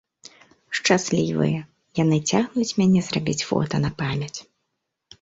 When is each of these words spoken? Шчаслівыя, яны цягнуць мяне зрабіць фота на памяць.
Шчаслівыя, 0.79 1.59
яны 2.03 2.17
цягнуць 2.33 2.77
мяне 2.81 3.01
зрабіць 3.11 3.41
фота 3.49 3.75
на 3.89 3.97
памяць. 4.05 4.37